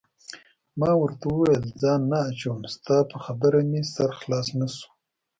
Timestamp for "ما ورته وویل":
0.79-1.63